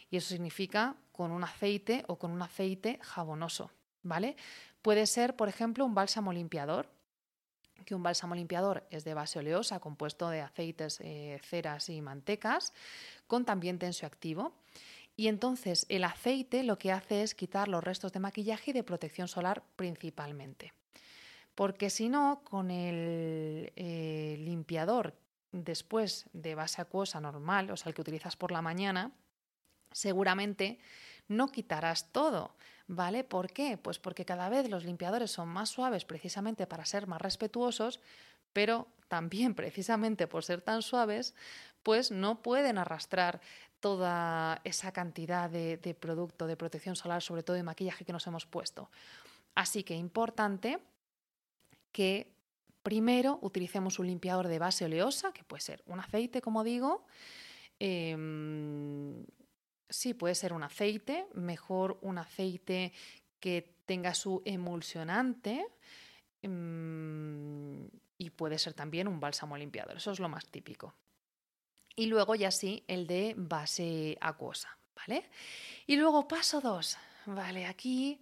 [0.09, 3.71] y eso significa con un aceite o con un aceite jabonoso,
[4.01, 4.35] ¿vale?
[4.81, 6.89] Puede ser, por ejemplo, un bálsamo limpiador,
[7.85, 12.73] que un bálsamo limpiador es de base oleosa, compuesto de aceites, eh, ceras y mantecas,
[13.27, 14.53] con también tensioactivo.
[15.15, 18.83] Y entonces el aceite lo que hace es quitar los restos de maquillaje y de
[18.83, 20.73] protección solar principalmente.
[21.55, 25.13] Porque si no, con el eh, limpiador
[25.51, 29.11] después de base acuosa normal, o sea, el que utilizas por la mañana,
[29.91, 30.79] seguramente
[31.27, 32.55] no quitarás todo,
[32.87, 33.23] ¿vale?
[33.23, 33.77] ¿Por qué?
[33.77, 37.99] Pues porque cada vez los limpiadores son más suaves precisamente para ser más respetuosos,
[38.51, 41.35] pero también precisamente por ser tan suaves,
[41.83, 43.41] pues no pueden arrastrar
[43.79, 48.25] toda esa cantidad de, de producto de protección solar, sobre todo de maquillaje que nos
[48.25, 48.89] hemos puesto.
[49.55, 50.79] Así que importante
[51.93, 52.33] que
[52.83, 57.05] primero utilicemos un limpiador de base oleosa, que puede ser un aceite, como digo.
[57.79, 59.25] Em,
[59.89, 62.91] sí, puede ser un aceite, mejor un aceite
[63.39, 65.65] que tenga su emulsionante.
[66.41, 70.93] Em, y puede ser también un bálsamo limpiador, eso es lo más típico.
[71.95, 75.29] Y luego ya sí, el de base acuosa, ¿vale?
[75.85, 77.65] Y luego paso dos, ¿vale?
[77.65, 78.19] Aquí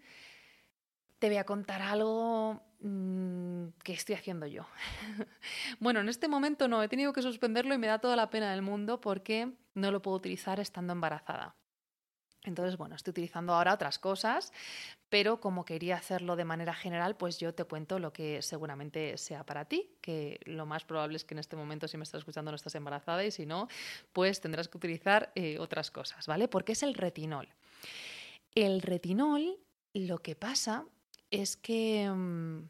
[1.20, 4.66] te voy a contar algo mm, que estoy haciendo yo.
[5.80, 8.52] bueno, en este momento no, he tenido que suspenderlo y me da toda la pena
[8.52, 11.56] del mundo porque no lo puedo utilizar estando embarazada.
[12.44, 14.52] Entonces, bueno, estoy utilizando ahora otras cosas,
[15.10, 19.46] pero como quería hacerlo de manera general, pues yo te cuento lo que seguramente sea
[19.46, 22.50] para ti, que lo más probable es que en este momento si me estás escuchando
[22.50, 23.68] no estás embarazada y si no,
[24.12, 26.48] pues tendrás que utilizar eh, otras cosas, ¿vale?
[26.48, 27.48] Porque es el retinol.
[28.56, 29.60] El retinol,
[29.94, 30.86] lo que pasa
[31.32, 32.70] es que mm,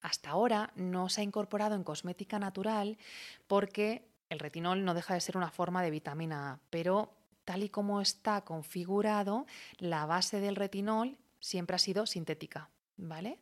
[0.00, 2.98] hasta ahora no se ha incorporado en cosmética natural
[3.46, 7.12] porque el retinol no deja de ser una forma de vitamina A, pero
[7.44, 9.46] tal y como está configurado,
[9.78, 13.38] la base del retinol siempre ha sido sintética, ¿vale?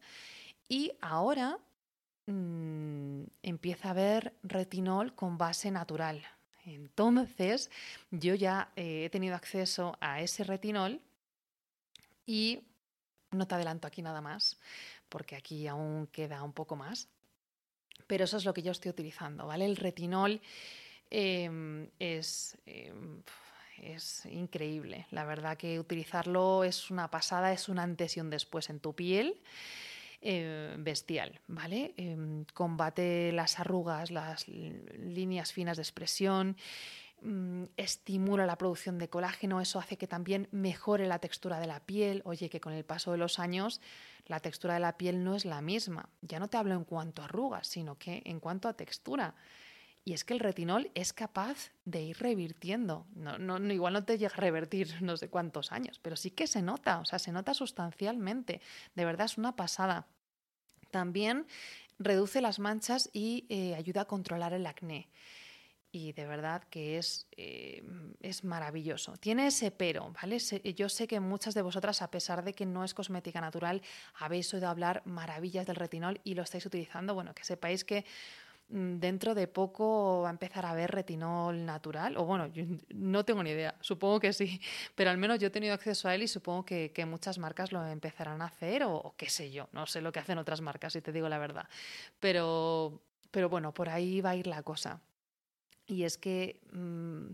[0.68, 1.58] Y ahora
[2.26, 6.22] mm, empieza a haber retinol con base natural.
[6.66, 7.70] Entonces,
[8.10, 11.00] yo ya eh, he tenido acceso a ese retinol
[12.26, 12.60] y
[13.34, 14.58] no te adelanto aquí nada más,
[15.08, 17.08] porque aquí aún queda un poco más.
[18.06, 19.64] Pero eso es lo que yo estoy utilizando, ¿vale?
[19.64, 20.40] El retinol
[21.10, 23.22] em, es, em,
[23.82, 25.06] es increíble.
[25.10, 28.94] La verdad que utilizarlo es una pasada, es un antes y un después en tu
[28.94, 29.40] piel.
[30.26, 31.92] Eh, bestial, ¿vale?
[31.98, 36.56] Em, combate las arrugas, las líneas finas de expresión,
[37.24, 41.80] Mm, estimula la producción de colágeno, eso hace que también mejore la textura de la
[41.80, 42.20] piel.
[42.26, 43.80] Oye, que con el paso de los años
[44.26, 46.10] la textura de la piel no es la misma.
[46.20, 49.34] Ya no te hablo en cuanto a arrugas, sino que en cuanto a textura.
[50.04, 53.06] Y es que el retinol es capaz de ir revirtiendo.
[53.14, 56.46] No, no, igual no te llega a revertir no sé cuántos años, pero sí que
[56.46, 58.60] se nota, o sea, se nota sustancialmente.
[58.94, 60.08] De verdad es una pasada.
[60.90, 61.46] También
[61.98, 65.08] reduce las manchas y eh, ayuda a controlar el acné
[65.94, 67.84] y de verdad que es, eh,
[68.20, 69.16] es maravilloso.
[69.16, 70.38] Tiene ese pero, ¿vale?
[70.74, 73.80] yo sé que muchas de vosotras, a pesar de que no es cosmética natural,
[74.16, 77.14] habéis oído hablar maravillas del retinol y lo estáis utilizando.
[77.14, 78.04] Bueno, que sepáis que
[78.70, 82.50] mm, dentro de poco va a empezar a haber retinol natural, o bueno,
[82.88, 84.60] no tengo ni idea, supongo que sí,
[84.96, 87.86] pero al menos yo he tenido acceso a él y supongo que, muchas marcas lo
[87.86, 90.94] empezarán a hacer o, o, qué sé yo, no sé lo que hacen otras marcas,
[90.94, 91.68] si te digo la verdad,
[92.18, 95.00] pero, pero bueno, por ahí va a ir la cosa.
[95.86, 97.32] Y es que, mm,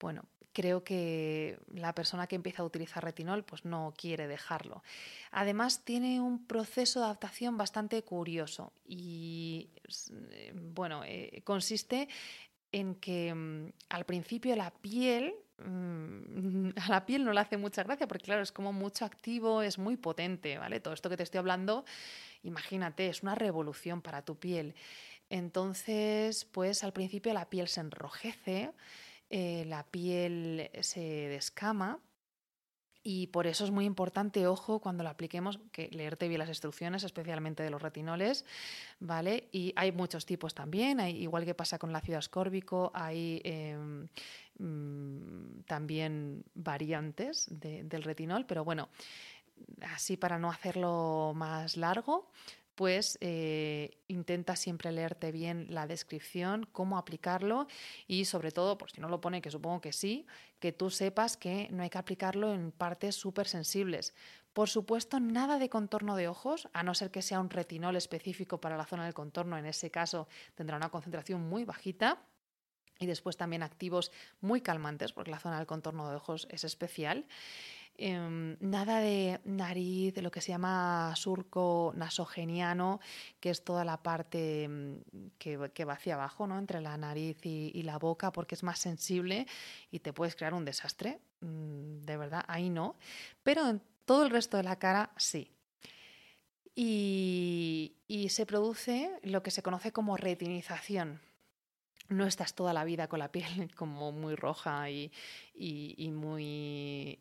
[0.00, 4.82] bueno, creo que la persona que empieza a utilizar retinol pues no quiere dejarlo.
[5.30, 9.70] Además tiene un proceso de adaptación bastante curioso y
[10.30, 12.08] eh, bueno, eh, consiste
[12.70, 17.82] en que mm, al principio la piel mm, a la piel no le hace mucha
[17.82, 20.80] gracia porque claro, es como mucho activo, es muy potente, ¿vale?
[20.80, 21.84] Todo esto que te estoy hablando,
[22.42, 24.74] imagínate, es una revolución para tu piel.
[25.32, 28.70] Entonces, pues al principio la piel se enrojece,
[29.30, 32.00] eh, la piel se descama
[33.02, 37.02] y por eso es muy importante, ojo, cuando lo apliquemos, que leerte bien las instrucciones,
[37.02, 38.44] especialmente de los retinoles,
[39.00, 39.48] ¿vale?
[39.52, 44.08] Y hay muchos tipos también, hay, igual que pasa con el ácido ascórbico, hay em,
[44.58, 48.90] mm, también variantes del retinol, pero bueno,
[49.94, 52.30] así para no hacerlo más largo,
[52.74, 53.18] pues
[54.08, 57.66] intenta siempre leerte bien la descripción, cómo aplicarlo
[58.06, 60.26] y sobre todo, por si no lo pone, que supongo que sí,
[60.58, 64.14] que tú sepas que no hay que aplicarlo en partes súper sensibles.
[64.52, 68.60] Por supuesto, nada de contorno de ojos, a no ser que sea un retinol específico
[68.60, 72.22] para la zona del contorno, en ese caso tendrá una concentración muy bajita.
[72.98, 77.26] Y después también activos muy calmantes, porque la zona del contorno de ojos es especial.
[77.98, 83.00] Em, nada de nariz, lo que se llama surco nasogeniano,
[83.38, 84.96] que es toda la parte mm,
[85.38, 86.58] que, va hacia abajo, ¿no?
[86.58, 89.46] entre la nariz y, la boca, porque es más sensible
[89.90, 91.20] y te puedes crear un desastre.
[91.40, 92.96] Mm, de verdad, ahí no.
[93.42, 95.50] Pero en todo el resto de la cara sí.
[96.74, 101.20] y se produce lo que se conoce como retinización
[102.08, 105.10] no estás toda la vida con la piel como muy roja y,
[106.12, 107.18] muy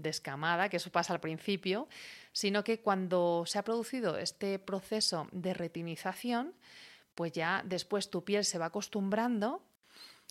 [0.00, 1.88] descamada, que eso pasa al principio,
[2.32, 6.54] sino que cuando se ha producido este proceso de retinización,
[7.14, 9.62] pues ya después tu piel se va acostumbrando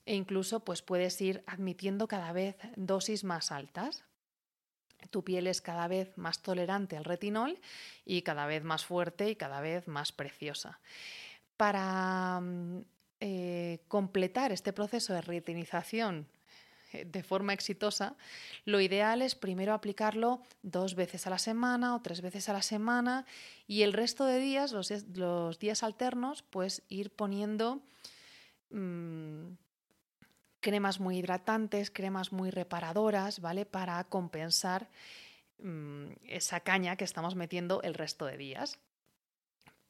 [0.06, 4.04] e incluso pues puedes ir admitiendo cada vez dosis más altas.
[5.10, 7.60] Tu piel es cada vez más tolerante al retinol
[8.06, 10.80] y cada vez más fuerte y cada vez más preciosa.
[11.58, 12.84] Para mm,
[13.24, 16.26] eh, completar este proceso de retinización
[16.92, 18.16] eh, de forma exitosa,
[18.66, 22.64] lo ideal es primero aplicarlo dos veces a la semana o tres veces a la
[22.64, 23.28] semana
[23.68, 27.84] y el resto de días, los, días alternos, pues ir poniendo
[28.72, 29.54] mm,
[30.60, 33.68] cremas muy hidratantes, cremas muy reparadoras, ¿vale?
[33.68, 34.90] Para compensar
[35.60, 38.80] mm, esa caña que estamos metiendo el resto de días.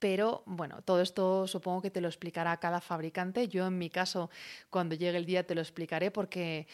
[0.02, 3.48] Pero bueno, todo esto supongo que te lo explicará cada fabricante.
[3.48, 4.32] Yo en mi caso,
[4.72, 6.66] cuando llegue el día, te lo explicaré porque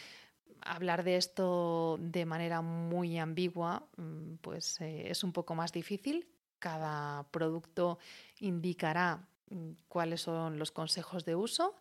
[0.62, 6.26] hablar de esto de manera muy ambigua, mm, pues eh, es un poco más difícil.
[6.58, 8.00] Cada producto
[8.40, 11.76] indicará mm, cuáles son los consejos de uso.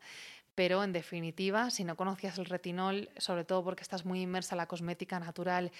[0.57, 4.59] Pero en definitiva, si no conocías el retinol, sobre todo porque estás muy inmersa en
[4.59, 5.71] la cosmética natural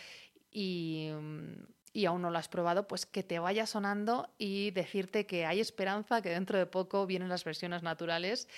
[0.53, 5.25] y mm, y aún no lo has probado, pues que te vaya sonando y decirte
[5.25, 8.49] que hay esperanza, que dentro de poco vienen las versiones naturales.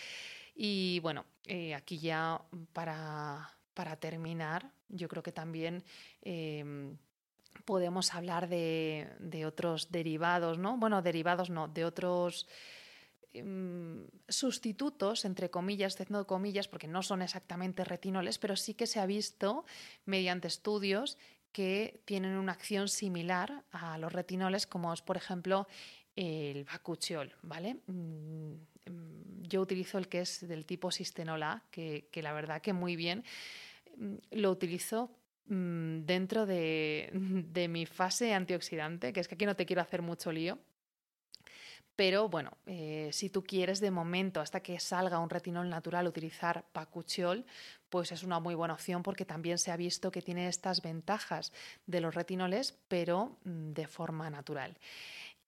[0.57, 3.55] Y bueno, eh, aquí ya para,
[4.01, 5.84] terminar, yo creo que también
[6.22, 6.97] em,
[7.64, 10.76] podemos hablar de, otros derivados, ¿no?
[10.76, 12.49] Bueno, derivados no, de otros
[13.32, 18.99] em, sustitutos, entre comillas, haciendo comillas, porque no son exactamente retinoles, pero sí que se
[18.99, 19.64] ha visto
[20.07, 21.18] mediante estudios
[21.59, 25.67] que tienen una acción similar a los retinoles, como es, por ejemplo,
[26.15, 27.79] el bacuchiol, ¿vale?
[27.89, 28.53] Mm,
[28.87, 32.95] mm, yo utilizo el que es del tipo Sistenola, que, que la verdad que muy
[32.95, 33.25] bien.
[33.97, 35.11] Mm, lo utilizo
[35.47, 40.31] dentro de, de, mi fase antioxidante, que es que aquí no te quiero hacer mucho
[40.31, 40.61] lío,
[41.99, 46.65] pero bueno, eh, si tú quieres de momento, hasta que salga un retinol natural, utilizar
[46.71, 47.45] pacuchiol,
[47.91, 51.53] pues es una muy buena opción porque también se ha visto que tiene estas ventajas
[51.87, 54.79] de los retinoles, pero mm, de forma natural.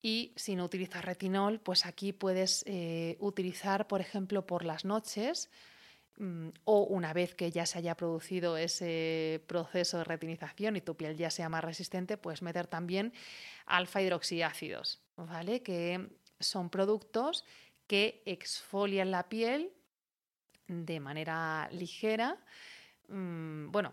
[0.02, 5.50] Y si no utilizas retinol, pues aquí puedes eh, utilizar, por ejemplo, por las noches
[6.18, 10.96] mm, o una vez que ya se haya producido ese proceso de retinización y tu
[10.96, 13.12] piel ya sea más resistente, puedes meter también
[13.66, 15.62] alfa hidroxiácidos, ¿vale?
[15.62, 17.44] Que son productos
[17.86, 19.72] que exfolian la piel
[20.66, 22.38] de manera ligera.
[23.08, 23.92] Mm, bueno,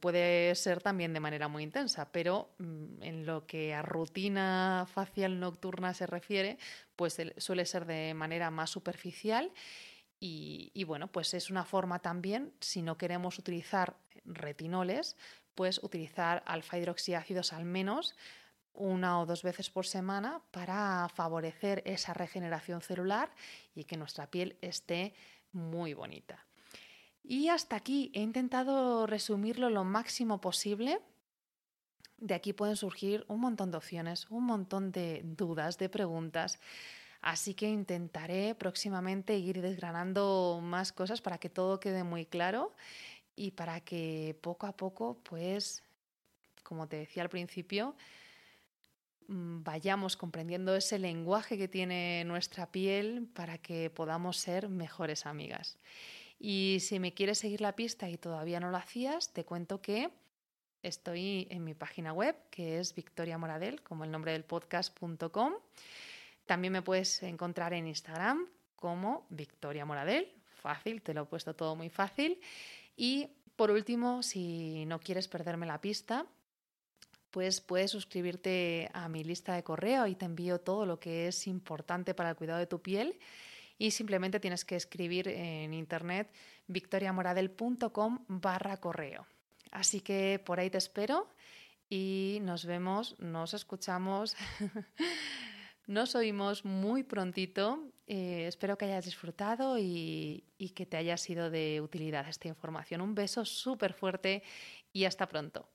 [0.00, 5.40] puede ser también de manera muy intensa, pero mm, en lo que a rutina facial
[5.40, 6.58] nocturna se refiere,
[6.94, 9.52] pues suele ser de manera más superficial
[10.24, 15.16] y, bueno, pues es una forma también, si no queremos utilizar retinoles,
[15.56, 18.14] pues utilizar alfa hidroxiácidos al menos
[18.74, 23.30] una o dos veces por semana para favorecer esa regeneración celular
[23.74, 25.14] y que nuestra piel esté
[25.52, 26.44] muy bonita.
[27.22, 31.00] Y hasta aquí he intentado resumirlo lo máximo posible.
[32.18, 36.58] De aquí pueden surgir un montón de opciones, un montón de dudas, de preguntas.
[37.20, 42.72] Así que intentaré próximamente ir desgranando más cosas para que todo quede muy claro
[43.36, 45.84] y para que poco a poco, pues,
[46.64, 47.94] como te decía al principio,
[49.28, 55.78] vayamos comprendiendo ese lenguaje que tiene nuestra piel para que podamos ser mejores amigas.
[56.38, 60.10] Y si me quieres seguir la pista y todavía no lo hacías, te cuento que
[60.82, 65.54] estoy en mi página web, que es Victoria Moradel, como el nombre del podcast.com.
[66.46, 70.32] También me puedes encontrar en Instagram como Victoria Moradel.
[70.60, 72.40] Fácil, te lo he puesto todo muy fácil.
[72.96, 76.26] Y por último, si no quieres perderme la pista,
[77.32, 81.46] pues puedes suscribirte a mi lista de correo y te envío todo lo que es
[81.46, 83.18] importante para el cuidado de tu piel
[83.78, 86.30] y simplemente tienes que escribir en internet
[86.68, 89.26] victoriamoradel.com barra correo.
[89.70, 91.26] Así que por ahí te espero
[91.88, 94.36] y nos vemos, nos escuchamos,
[95.86, 97.88] nos oímos muy prontito.
[98.06, 103.00] Eh, espero que hayas disfrutado y, y que te haya sido de utilidad esta información.
[103.00, 104.42] Un beso súper fuerte
[104.92, 105.72] y hasta pronto.